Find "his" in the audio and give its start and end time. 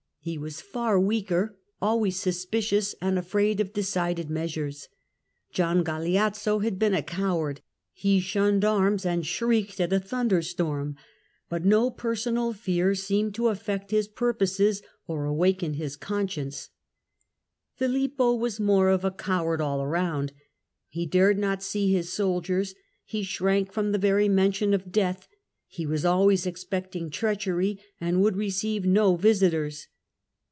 13.89-14.07, 15.73-15.95, 21.91-22.13